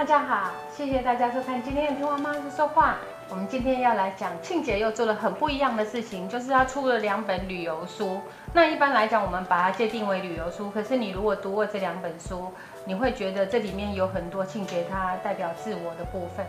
[0.00, 2.96] 大家好，谢谢大家收看今天的听妈妈说话。
[3.28, 8.18] 我们今天要来讲庆姐又做了很不一样的事情，就是她出了两本旅游书。
[8.54, 10.70] 那一般来讲，我们把它界定为旅游书。
[10.70, 12.50] 可是你如果读过这两本书，
[12.86, 16.46] 你会觉得这里面有很多庆姐她代表自我的部分。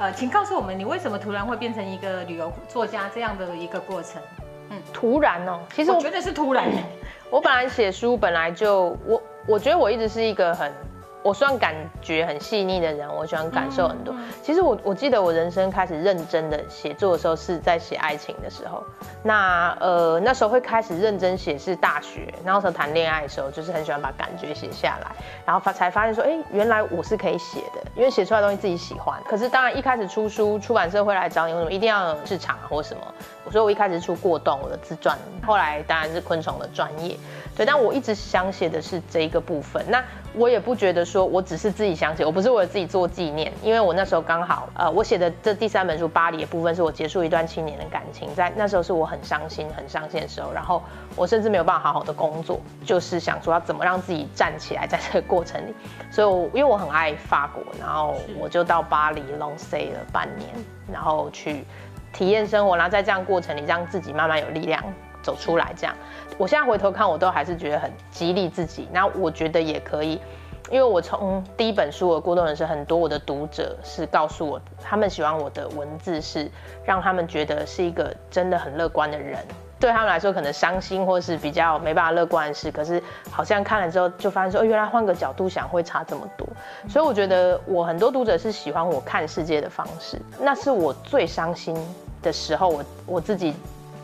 [0.00, 4.20] 呃，请告诉我们，你为什么突然会变成一个旅游作家这样的一个过程？
[4.70, 6.64] 嗯，突然哦，其实我觉得是突然。
[7.30, 10.72] 我本来写书本来就我，我觉得我一直是一个很。
[11.22, 14.14] 我算感觉很细腻的人，我喜欢感受很多。
[14.42, 18.82] 其实我我记得我人生开始认真的写作的时候是在写爱情的时候。
[19.22, 25.12] 那呃那时候会开始认真写是大学，然后时候谈恋爱的时候，就是很喜欢把感觉写下来，
[25.44, 29.20] 然后发才发现说，哎，原来我是可以写的，因为写出来的东西自己喜欢。
[29.28, 33.02] 可是当然一开始出书，出版社会来找你，为什么一定要有市场啊或什么？
[33.50, 37.16] 所以我一开始出过动我的自传，后来当然是昆虫的专业。
[37.56, 39.84] 对，但我一直想写的是这一个部分。
[39.88, 40.02] 那
[40.32, 50.80] 我也不觉得说我只是自己想写，我不是为了自己做纪念，因为我那时候刚好，呃，我写的这第三本书《巴黎》的部分是我结束一段七年的感情，在那时候是我很伤心、很伤心的时候，然后
[51.16, 55.74] 我甚至没有办法好好的工作，就是想说要怎么让自己站起来，在这个过程里。
[56.10, 60.48] 所以，我因为我很爱法国，然后我就到巴黎 long stay 了半年，
[60.90, 61.64] 然后去
[62.12, 64.82] 体验生活，然后在这样过程里让自己慢慢有力量。
[65.22, 65.94] 走出来，这样，
[66.38, 68.88] 我现在回头看，我都还是觉得很激励自己。
[68.90, 70.18] 那我觉得也可以，
[70.70, 76.50] 因为我从第一本书《我过动人生》，很多我的读者是告诉我，他们喜欢我的文字，是
[76.86, 79.44] 让他们觉得是一个真的很乐观的人。
[79.80, 86.46] 对他们来说，可能伤心或是比较没办法乐观的事，可是好像看了之后就发现说，哦，原来换个角度想会差这么多。
[86.88, 90.20] 所以我觉得我很多读者是喜欢我看世界的方式。
[90.38, 91.74] 那是我最伤心
[92.22, 93.54] 的时候，我我自己。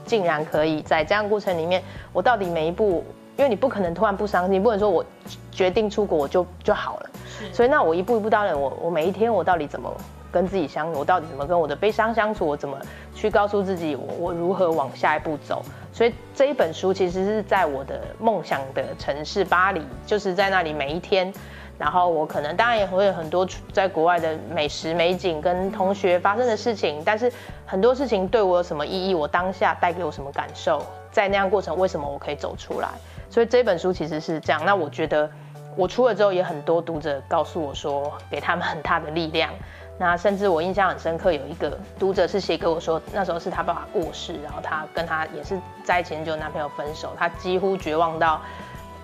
[0.09, 1.83] 竟然可以在这样过程里面，
[2.13, 3.05] 我到底每一步，
[3.37, 5.05] 因为你不可能突然不伤心，不能说我
[5.51, 7.11] 决定出国我就就好了。
[7.53, 9.93] 所以那我一步一步到了，我我每一天我到底怎么
[10.37, 12.79] 跟自己相处，我到底怎么跟我的悲伤相处，我怎么
[13.15, 15.63] 去告诉自己我我如何往下一步走。
[15.95, 21.33] 所以这一本书其实是在我的梦想的城市巴黎，就是在那里每一天。
[21.79, 27.33] 然后我可能当然也会有很多在国外的美食美景跟同学发生的事情，但是
[27.65, 29.15] 很多事情对我有什么意义？
[29.15, 30.83] 我当下带给我什么感受？
[31.11, 32.89] 在那样过程为什么我可以走出来？
[33.31, 34.63] 所以这本书其实是这样。
[34.67, 35.31] 那我觉得
[35.77, 39.51] 我出了之后，也很多读者告诉我说，给他们很大的力量。
[39.99, 48.41] 那甚至我印象很深刻，有一个读者是写给我说，那时候是他爸爸过世，然后他跟他也是在一起很久男朋友分手，他几乎绝望到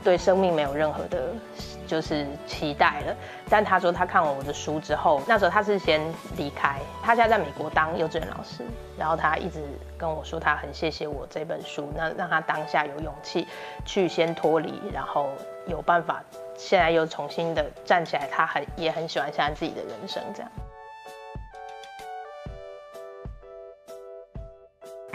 [0.04, 1.28] 对生命没有任何的。
[1.84, 3.14] 就是期待了，
[3.50, 6.00] 但他说他看完我的书之后，那时候他是先
[6.38, 8.64] 离开，他现在在美国当幼稚园老师，
[8.96, 9.62] 然后他一直
[9.98, 13.46] 跟我说他很谢谢我这本书，那让他当下有勇气
[13.84, 15.28] 去先脱离，然后
[15.66, 16.22] 有办法
[16.56, 20.50] 现在又重新的站起来，他很也很喜欢现在自己的人生这样。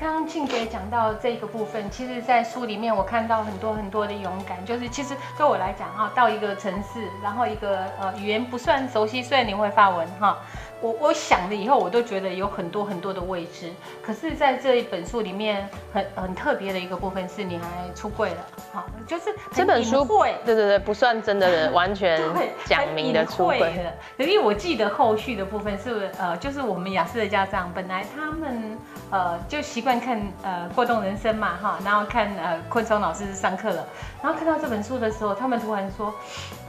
[0.07, 10.37] 刚庆姐讲到这个部分，其实，在书里面我看到很多很多的勇敢，就是其实对我来讲哈，到一个城市，然后一个呃语言不算熟悉，虽然你会发文哈。
[10.79, 13.71] 我我想了以后，我都觉得有很多很多的未知。
[14.05, 17.65] 可是，在这一本书里面，很很特别的一个部分是，你还
[17.95, 22.21] 出柜了，好，就是这本书会，对对对，不算真的 完全
[22.65, 23.91] 讲明的出柜了。
[24.17, 28.77] 因为我记得后续的部分是，呃，就是我们雅思的家长本来他们
[29.09, 33.83] 呃就习惯看呃过动人生嘛，哈，然后看呃昆虫老师上课了，
[34.21, 36.13] 然后看到这本书的时候，他们突然说，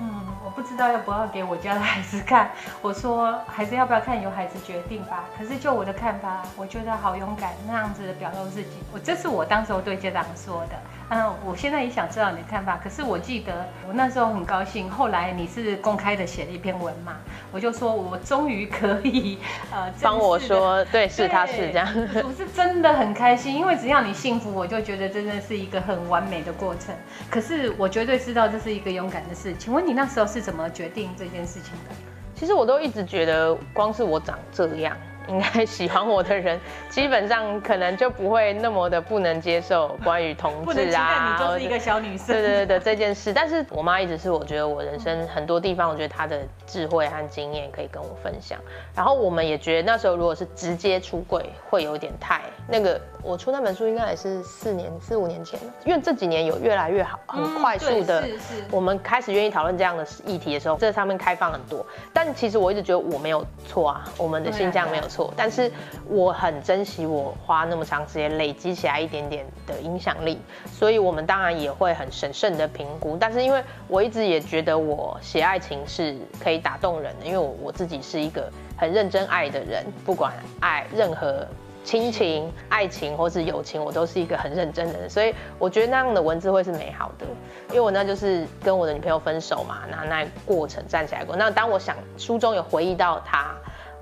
[0.01, 0.09] 嗯。
[0.45, 5.25] 我不知道要不要给我家的孩子看，我说孩子要不要看由孩子决定吧。
[5.37, 10.77] 可是就我的看法，我觉得好勇敢那样子的表露自己，我这是我当时候对家长说的。
[11.11, 12.79] 嗯，我现在也想知道你的看法。
[12.83, 17.17] 可是我记得我那时候很高兴，后来你是公开的写了一篇文嘛，
[17.51, 19.39] 我就说我终于可以
[19.73, 21.89] 呃帮我说，对，是他是这样，
[22.23, 26.95] 我是真的很开心，因为只要你幸福，我就觉得真的是一个很完美的过程。
[27.31, 29.55] 可是我绝对知道这是一个勇敢的事。
[29.57, 32.18] 请问你那时候是怎么决定这件事情的？
[32.39, 34.97] 其实我都一直觉得，光是我长这样。
[35.29, 36.59] 应该喜欢我的人，
[36.89, 43.33] 基本上可能就不会那么的不能接受关于同志啊，你就是一个小女生，对对对的这件事。
[43.33, 48.59] 但是我妈一直是我觉得我人生很多地方，我觉得她的智慧和经验可以跟我分享。
[48.95, 58.27] 然后我们也觉得那时候如果是直接出柜，会有点太那个我出那本书应该也是四年四五年前了，因为这几年有越来越好，很快速的。
[58.71, 61.85] 我们开始愿意讨论这样的议题的时候，这上面开放很多。
[62.13, 65.18] 但其实我一直觉得我没有错啊，我们的形象没有错。
[65.37, 65.71] 但是
[66.07, 73.17] 我很珍惜我花那么长时间累积起来一点点的影响力，所以我们当然也会很审慎的评估。
[73.19, 81.47] 但是因为我一直也觉得我写爱情是可以打动人的，因为我我自己是一个很认真爱的人，不管爱任何。
[81.85, 87.25] 亲情、爱情或是友情，我都是一个很认真的人，所以我觉得那样的文字会是美好的。
[87.71, 91.35] 因为我那就是跟我的女朋友分手嘛，那那过程站起来过。
[91.35, 93.55] 那当我想书中有回忆到他，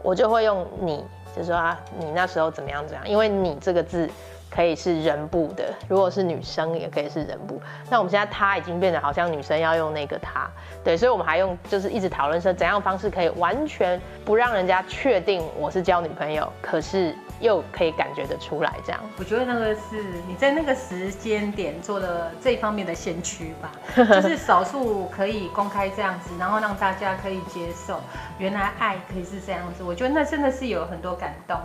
[0.02, 1.04] 我就会用你，
[1.34, 3.08] 就说啊，你那时候怎么样怎样？
[3.08, 4.08] 因为你这个字
[4.56, 7.60] 可以是人部的，如果是女生也可以是人部。
[7.90, 10.50] 那我们现在他已经变得好像女生要用那个他，
[10.82, 17.14] 对，所以我们还用就是一直讨论说怎样方式可以完全不让人家确定我是交女朋友，可是。
[17.38, 19.00] 又可以感觉得出来，这样。
[19.18, 28.00] 我觉得那个是你在那个时间点做的这方面的先驱吧， 就是少数可以公开这样子，然后让大家可以接受，
[28.38, 29.84] 原来爱可以是这样子。
[29.84, 31.60] 我觉得那真的是有很多感动。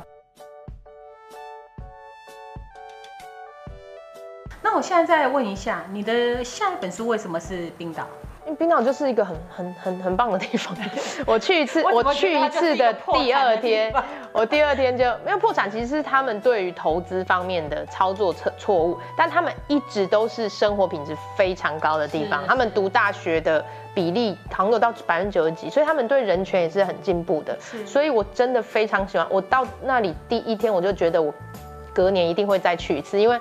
[4.63, 8.07] 那我现在再问一下，你的下一本书为什么是冰岛？
[8.43, 10.75] 因为冰岛就是一个很很很很棒的地方。
[11.25, 13.93] 我去一次，我去一次的第二天，
[14.31, 15.69] 我第二天就没有破产。
[15.69, 22.43] 其实是他们对于投资方面的操作错错误，但他们一直都是生活品质非常高的地方。
[22.47, 27.55] 他们读大学的比例好像有到百分之九十几，所以他们对人权也是很进步的。
[27.85, 29.27] 所以我真的非常喜欢。
[29.29, 31.31] 我到那里第一天，我就觉得我
[31.93, 33.39] 隔年一定会再去一次，因为。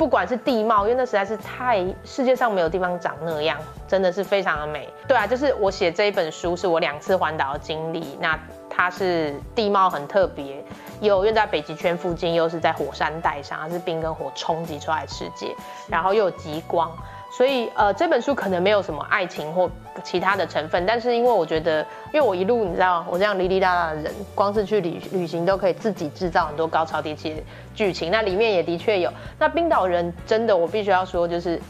[0.00, 4.88] 不管是地貌，因为那实在是太世界上没有地方长那样，真的是非常的美。
[5.06, 10.64] 对啊，就是我写这一本书是我两次环岛的经历，那它是地貌很特别，
[11.02, 15.54] 又因为在北极圈附近，又是在火山带上，它是冰跟火冲击出来的世界，
[15.86, 16.90] 然后又有极光。
[17.30, 19.70] 所以，呃，这本书可能没有什么爱情或
[20.02, 21.80] 其他的成分，但是因为我觉得，
[22.12, 27.42] 因为我一路你知道，我这样哩哩啦啦的人，光是去旅旅行都可以自己制造很多高潮迭起的
[27.74, 29.10] 剧情，那里面也的确有。
[29.38, 31.60] 那冰岛人真的，我必须要说，就是。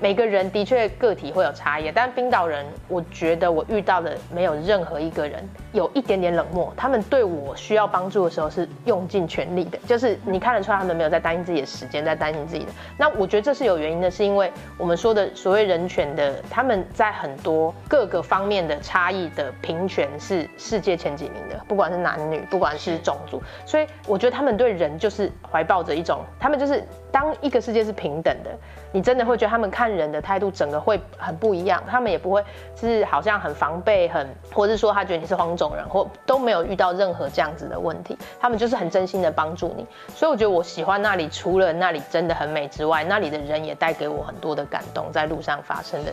[0.00, 6.72] 每个人的确个体会有差异，但冰岛人，我觉得我遇到的没有任何一个人有一点点冷漠。
[6.76, 12.72] 他们对我需要帮助的时候是用尽全力的，就是你看得出来他们没有在担心自己的时间，在担心自己的。
[12.98, 23.42] 那我觉得这是有原因的，是因为我们说的所谓人权的，他们在很多各个方面的差异的平权是世界前几名的，不管是男女，不管是种族。
[23.64, 28.50] 所以我觉得他们对人就是怀抱着一种，他们就是当一个世界是平等的。
[28.92, 32.44] 你真的会觉得他们看人的态度整个会很不一样，他们也不会
[32.78, 39.86] 是好像很防备，很，或是说他觉得你是黄种人，或都没有遇到任何这样子的问题，他们就是很真心的帮助你。
[40.14, 46.12] 所以我觉得我喜欢那里，除了那里真的很美之外，那里的人也带给我很多的感动，在路上发生的，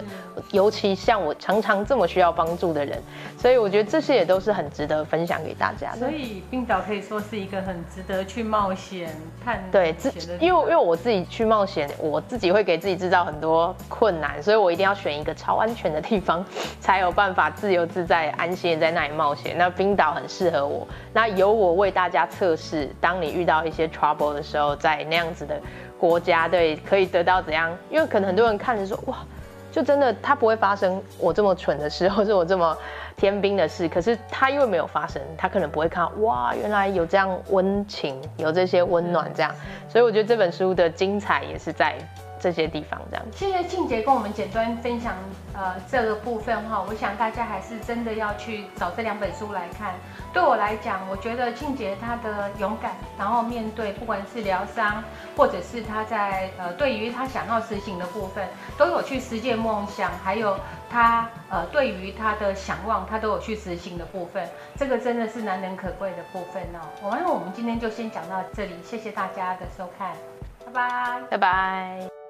[0.52, 2.98] 尤其像我常常这么需要帮助的人，
[3.38, 5.98] 所以我觉得这些也都是很值得分享给大家的。
[5.98, 9.14] 所以冰岛可以说是一个很值得去冒险
[9.44, 9.94] 探对，
[10.40, 12.62] 因为因为我自己去冒险，我自己会。
[12.62, 16.46] 给自己制造很多困难，所以我一定要选一个超安全的地方，
[16.80, 19.58] 才有办法自由自在、安心的在那里冒险。
[19.58, 25.60] 那冰岛很适合我，那由我为大家测试，当你遇到一些 trouble 的时候，在那样子的
[25.98, 27.76] 国家，对，可以得到怎样？
[27.90, 29.18] 因为可能很多人看着说，哇，
[29.72, 32.76] 就真的它不会发生我这么蠢的事，或是我这么
[33.16, 33.88] 天兵的事。
[33.88, 39.52] 可是它因为没有发生，他可能不会看到，哇，原来有这样温情，有这些温暖这样。
[39.88, 41.96] 所以我觉得这本书的精彩也是在。
[42.42, 45.14] 这些地方这样，谢谢静姐跟我们简单分享
[45.54, 49.94] 呃这个部分哈，我想大家还是真的要去找这两本书来看。
[50.34, 55.04] 对我来讲，我觉得静姐她的勇敢，然后面对不管是疗伤，
[55.38, 60.58] 或者是她在呃对于她想要实行的部分，都有去实践梦想，还有
[60.90, 66.82] 她呃对于她的想望，她都有去实行的部分，这个真的是难能可贵的部分哦。
[67.04, 70.16] 我们我们今天就先讲到这里，谢谢大家的收看，
[70.66, 72.21] 拜拜，拜拜。